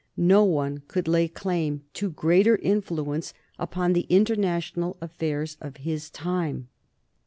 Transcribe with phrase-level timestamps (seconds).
[0.17, 6.69] No one could lay claim to greater influence upon the international affairs of his time.